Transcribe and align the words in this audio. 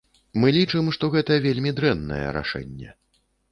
Мы 0.43 0.47
лічым, 0.55 0.89
што 0.97 1.09
гэта 1.17 1.37
вельмі 1.45 1.75
дрэннае 1.81 2.25
рашэнне. 2.41 2.99